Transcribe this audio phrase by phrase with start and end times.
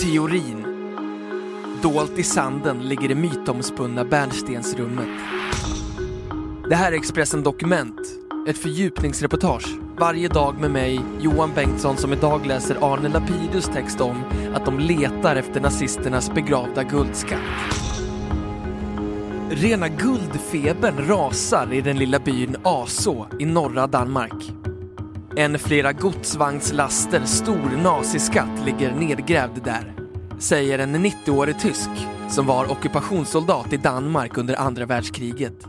[0.00, 0.66] Teorin.
[1.82, 5.08] Dolt i sanden ligger det mytomspunna bärnstensrummet.
[6.68, 8.00] Det här är Expressen Dokument,
[8.48, 14.22] ett fördjupningsreportage varje dag med mig, Johan Bengtsson, som idag läser Arne Lapidus text om
[14.54, 17.40] att de letar efter nazisternas begravda guldskatt.
[19.50, 24.52] Rena guldfebern rasar i den lilla byn Aså i norra Danmark.
[25.38, 29.94] En flera godsvagnslaster stor naziskatt ligger nedgrävd där,
[30.38, 31.90] säger en 90-årig tysk
[32.30, 35.66] som var ockupationssoldat i Danmark under andra världskriget.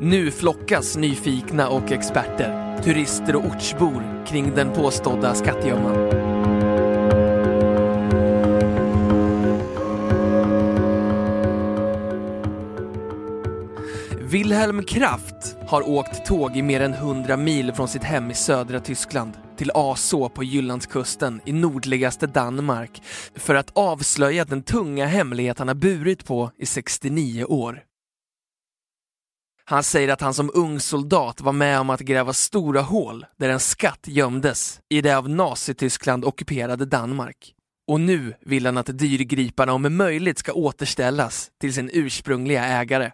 [0.00, 6.21] Nu flockas nyfikna och experter, turister och ortsbor kring den påstådda skattgömman.
[14.24, 18.80] Wilhelm Kraft har åkt tåg i mer än 100 mil från sitt hem i södra
[18.80, 23.02] Tyskland till Aså på Jyllandskusten i nordligaste Danmark
[23.34, 27.82] för att avslöja den tunga hemlighet han har burit på i 69 år.
[29.64, 33.48] Han säger att han som ung soldat var med om att gräva stora hål där
[33.48, 37.54] en skatt gömdes i det av Nazityskland ockuperade Danmark.
[37.88, 43.10] Och nu vill han att dyrgriparna om möjligt ska återställas till sin ursprungliga ägare.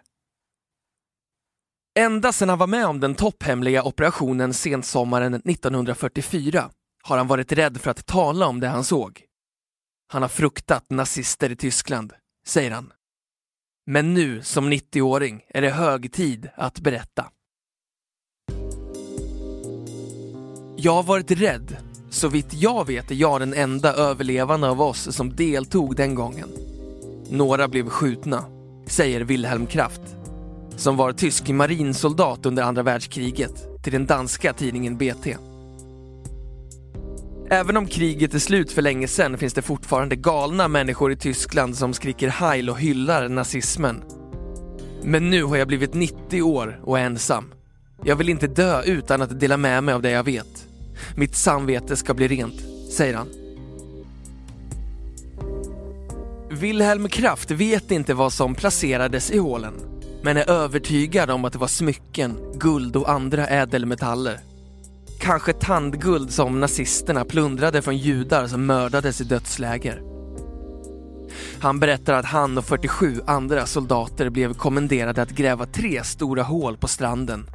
[1.99, 6.69] Ända sedan han var med om den topphemliga operationen sensommaren 1944
[7.03, 9.21] har han varit rädd för att tala om det han såg.
[10.11, 12.13] Han har fruktat nazister i Tyskland,
[12.45, 12.91] säger han.
[13.85, 17.25] Men nu som 90-åring är det hög tid att berätta.
[20.77, 21.77] Jag har varit rädd.
[22.09, 26.49] Så vitt jag vet är jag den enda överlevande av oss som deltog den gången.
[27.29, 28.45] Några blev skjutna,
[28.87, 30.18] säger Wilhelm Kraft
[30.79, 35.37] som var tysk marinsoldat under andra världskriget till den danska tidningen BT.
[37.49, 41.77] Även om kriget är slut för länge sedan finns det fortfarande galna människor i Tyskland
[41.77, 44.03] som skriker heil och hyllar nazismen.
[45.03, 47.53] Men nu har jag blivit 90 år och ensam.
[48.03, 50.67] Jag vill inte dö utan att dela med mig av det jag vet.
[51.15, 53.27] Mitt samvete ska bli rent, säger han.
[56.49, 59.73] Wilhelm Kraft vet inte vad som placerades i hålen
[60.21, 64.39] men är övertygad om att det var smycken, guld och andra ädelmetaller.
[65.19, 70.01] Kanske tandguld som nazisterna plundrade från judar som mördades i dödsläger.
[71.59, 76.77] Han berättar att han och 47 andra soldater blev kommenderade att gräva tre stora hål
[76.77, 77.49] på stranden.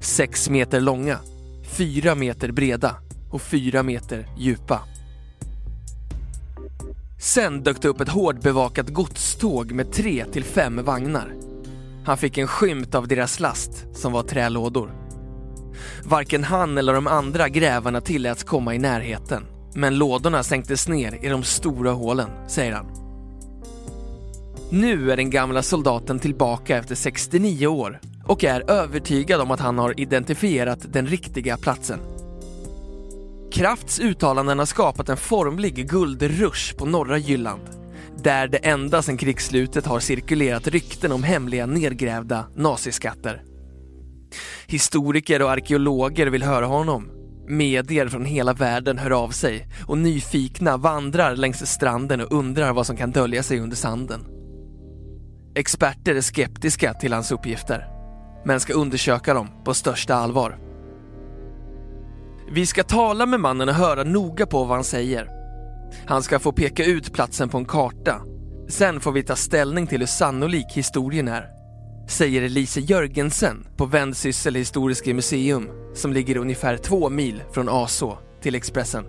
[0.00, 1.18] Sex meter långa,
[1.64, 2.96] fyra meter breda
[3.30, 4.80] och fyra meter djupa.
[7.20, 11.34] Sen dök det upp ett hårt bevakat godståg med tre till fem vagnar
[12.04, 14.92] han fick en skymt av deras last, som var trälådor.
[16.04, 19.46] Varken han eller de andra grävarna tilläts komma i närheten.
[19.74, 22.86] Men lådorna sänktes ner i de stora hålen, säger han.
[24.70, 29.78] Nu är den gamla soldaten tillbaka efter 69 år och är övertygad om att han
[29.78, 32.00] har identifierat den riktiga platsen.
[33.52, 37.83] Krafts uttalanden har skapat en formlig guldrush på norra Jylland
[38.22, 43.42] där det ända sedan krigsslutet har cirkulerat rykten om hemliga nedgrävda naziskatter.
[44.66, 47.10] Historiker och arkeologer vill höra honom.
[47.48, 52.86] Medier från hela världen hör av sig och nyfikna vandrar längs stranden och undrar vad
[52.86, 54.26] som kan dölja sig under sanden.
[55.54, 57.86] Experter är skeptiska till hans uppgifter,
[58.44, 60.58] men ska undersöka dem på största allvar.
[62.52, 65.33] Vi ska tala med mannen och höra noga på vad han säger
[66.06, 68.20] han ska få peka ut platsen på en karta.
[68.68, 71.46] Sen får vi ta ställning till hur sannolik historien är.
[72.08, 78.54] Säger Elise Jörgensen på Vendsyssel historiska museum som ligger ungefär två mil från Aså till
[78.54, 79.04] Expressen.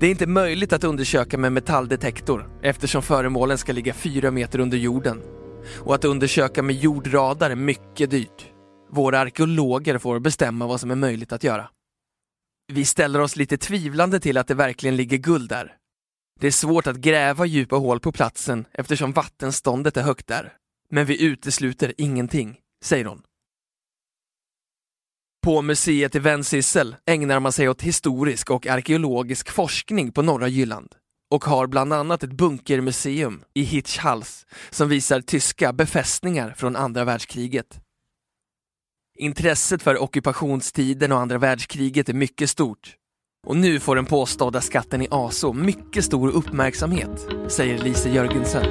[0.00, 4.78] Det är inte möjligt att undersöka med metalldetektor eftersom föremålen ska ligga fyra meter under
[4.78, 5.22] jorden.
[5.78, 8.46] Och att undersöka med jordradar är mycket dyrt.
[8.92, 11.68] Våra arkeologer får bestämma vad som är möjligt att göra.
[12.72, 15.76] Vi ställer oss lite tvivlande till att det verkligen ligger guld där.
[16.40, 20.52] Det är svårt att gräva djupa hål på platsen eftersom vattenståndet är högt där.
[20.90, 23.22] Men vi utesluter ingenting, säger hon.
[25.42, 30.94] På museet i Vensissel ägnar man sig åt historisk och arkeologisk forskning på norra Jylland
[31.30, 37.80] och har bland annat ett bunkermuseum i Hitchhals som visar tyska befästningar från andra världskriget.
[39.20, 42.94] Intresset för ockupationstiden och andra världskriget är mycket stort.
[43.46, 48.64] Och nu får den påstådda skatten i Aso mycket stor uppmärksamhet, säger Lise Jörgensen.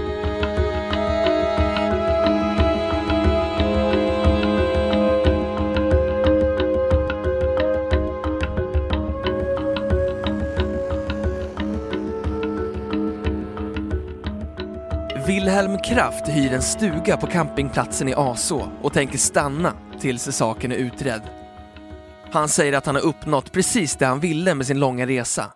[15.28, 20.76] Wilhelm Kraft hyr en stuga på campingplatsen i Aså och tänker stanna tills saken är
[20.76, 21.22] utredd.
[22.32, 25.54] Han säger att han har uppnått precis det han ville med sin långa resa,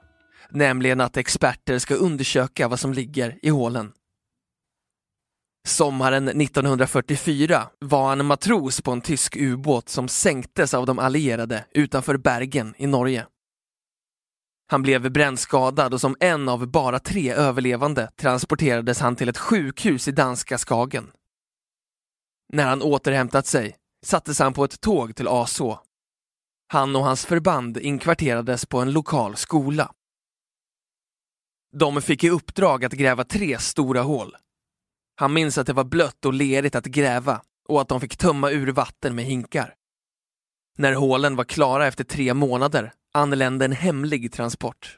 [0.50, 3.92] nämligen att experter ska undersöka vad som ligger i hålen.
[5.68, 12.18] Sommaren 1944 var han matros på en tysk ubåt som sänktes av de allierade utanför
[12.18, 13.26] Bergen i Norge.
[14.68, 20.08] Han blev brännskadad och som en av bara tre överlevande transporterades han till ett sjukhus
[20.08, 21.12] i danska Skagen.
[22.54, 25.80] När han återhämtat sig sattes han på ett tåg till Aså.
[26.68, 29.92] Han och hans förband inkvarterades på en lokal skola.
[31.74, 34.36] De fick i uppdrag att gräva tre stora hål.
[35.16, 38.52] Han minns att det var blött och lerigt att gräva och att de fick tömma
[38.52, 39.76] ur vatten med hinkar.
[40.78, 44.98] När hålen var klara efter tre månader anlände en hemlig transport.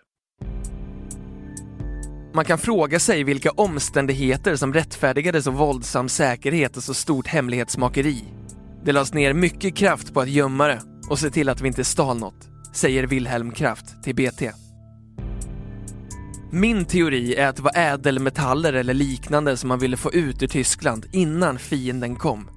[2.33, 8.42] Man kan fråga sig vilka omständigheter som rättfärdigade så våldsam säkerhet och så stort hemlighetsmakeri.
[8.85, 11.83] Det lades ner mycket kraft på att gömma det och se till att vi inte
[11.83, 14.51] stal något, säger Wilhelm Kraft till BT.
[16.51, 20.47] Min teori är att det var ädelmetaller eller liknande som man ville få ut ur
[20.47, 22.49] Tyskland innan fienden kom.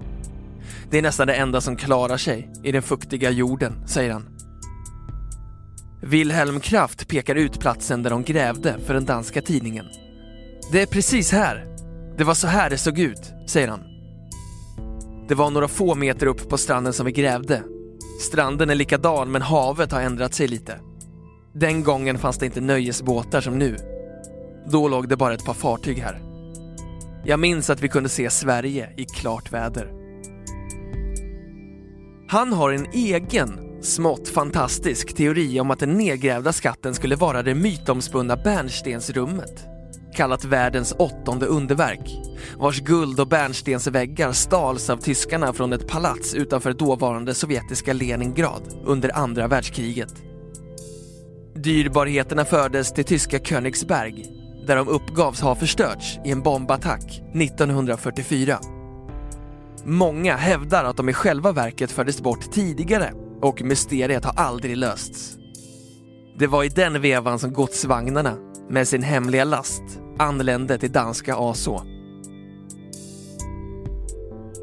[0.89, 4.29] Det är nästan det enda som klarar sig i den fuktiga jorden, säger han.
[6.01, 9.85] Wilhelm Kraft pekar ut platsen där de grävde för den danska tidningen.
[10.71, 11.65] Det är precis här.
[12.17, 13.86] Det var så här det såg ut, säger han.
[15.27, 17.63] Det var några få meter upp på stranden som vi grävde.
[18.21, 20.79] Stranden är likadan men havet har ändrat sig lite.
[21.53, 23.77] Den gången fanns det inte nöjesbåtar som nu.
[24.71, 26.21] Då låg det bara ett par fartyg här.
[27.25, 29.93] Jag minns att vi kunde se Sverige i klart väder.
[32.29, 37.55] Han har en egen smått fantastisk teori om att den nedgrävda skatten skulle vara det
[37.55, 39.76] mytomspunna bärnstensrummet
[40.17, 42.19] kallat världens åttonde underverk,
[42.57, 49.17] vars guld och bärnstensväggar stals av tyskarna från ett palats utanför dåvarande sovjetiska Leningrad under
[49.17, 50.13] andra världskriget.
[51.55, 54.25] Dyrbarheterna fördes till tyska Königsberg,
[54.67, 58.59] där de uppgavs ha förstörts i en bombattack 1944.
[59.85, 65.37] Många hävdar att de i själva verket fördes bort tidigare och mysteriet har aldrig lösts.
[66.39, 68.37] Det var i den vevan som godsvagnarna
[68.69, 69.83] med sin hemliga last
[70.19, 71.83] anlände till danska Aså.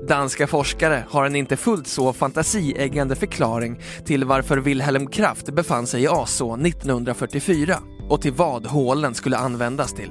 [0.09, 6.03] Danska forskare har en inte fullt så fantasieggande förklaring till varför Wilhelm Kraft befann sig
[6.03, 7.77] i Aså 1944
[8.09, 10.11] och till vad hålen skulle användas till.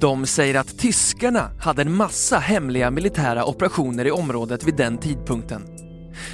[0.00, 5.73] De säger att tyskarna hade en massa hemliga militära operationer i området vid den tidpunkten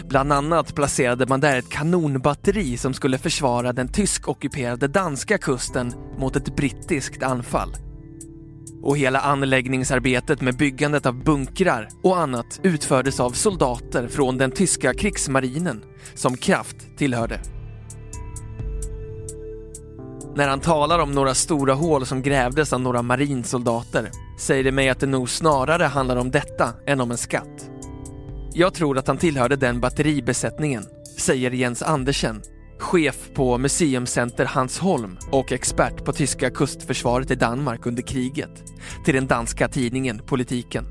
[0.08, 6.36] Bland annat placerade man där ett kanonbatteri som skulle försvara den tyskockuperade danska kusten mot
[6.36, 7.76] ett brittiskt anfall.
[8.82, 14.94] Och hela anläggningsarbetet med byggandet av bunkrar och annat utfördes av soldater från den tyska
[14.94, 15.82] krigsmarinen
[16.14, 17.40] som Kraft tillhörde.
[20.34, 24.88] När han talar om några stora hål som grävdes av några marinsoldater säger det mig
[24.88, 27.69] att det nog snarare handlar om detta än om en skatt.
[28.54, 30.84] Jag tror att han tillhörde den batteribesättningen,
[31.18, 32.42] säger Jens Andersen,
[32.78, 38.50] chef på Museumcenter Hansholm och expert på tyska kustförsvaret i Danmark under kriget,
[39.04, 40.84] till den danska tidningen Politiken.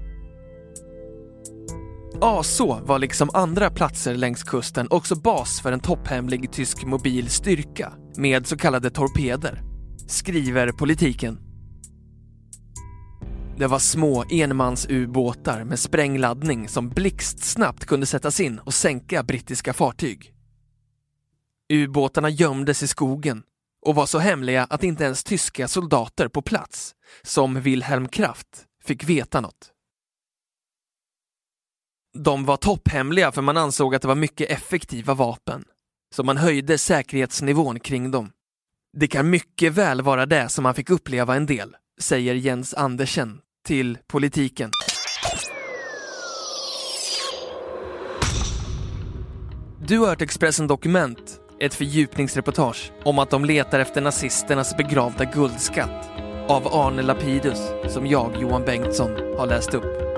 [2.21, 7.93] Aså var liksom andra platser längs kusten också bas för en topphemlig tysk mobil styrka
[8.17, 9.61] med så kallade torpeder,
[10.07, 11.48] skriver Politiken.
[13.59, 20.33] Det var små enmansubåtar med sprängladdning som blixtsnabbt kunde sättas in och sänka brittiska fartyg.
[21.73, 23.43] Ubåtarna gömdes i skogen
[23.85, 29.03] och var så hemliga att inte ens tyska soldater på plats, som Wilhelm Kraft, fick
[29.03, 29.71] veta något.
[32.17, 35.63] De var topphemliga för man ansåg att det var mycket effektiva vapen,
[36.15, 38.31] så man höjde säkerhetsnivån kring dem.
[38.97, 43.41] Det kan mycket väl vara det som man fick uppleva en del, säger Jens Andersen
[43.67, 44.71] till politiken.
[49.87, 56.09] Du har hört Expressen Dokument, ett fördjupningsreportage om att de letar efter nazisternas begravda guldskatt
[56.47, 60.08] av Arne Lapidus, som jag, Johan Bengtsson, har läst upp.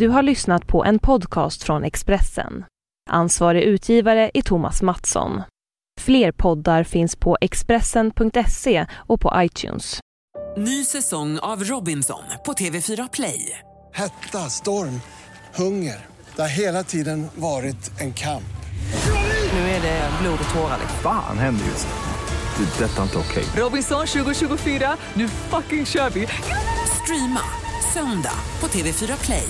[0.00, 2.64] Du har lyssnat på en podcast från Expressen.
[3.10, 5.42] Ansvarig utgivare är Thomas Mattsson.
[6.00, 10.00] Fler poddar finns på Expressen.se och på iTunes.
[10.56, 13.58] Ny säsong av Robinson på TV4 Play.
[13.94, 15.00] Hetta, storm,
[15.54, 16.06] hunger.
[16.36, 18.52] Det har hela tiden varit en kamp.
[19.52, 20.78] Nu är det blod och tårar.
[21.02, 22.64] Fan händer just nu.
[22.64, 22.84] Det.
[22.84, 23.44] är Detta är inte okej.
[23.56, 26.26] Robinson 2024, nu fucking kör vi!
[27.02, 27.42] Streama
[27.94, 29.48] söndag på TV4 Play.